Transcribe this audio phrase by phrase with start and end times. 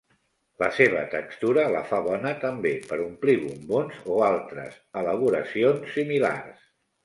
[0.61, 6.69] La seva textura la fa bona també per omplir bombons o altres elaboracions similars.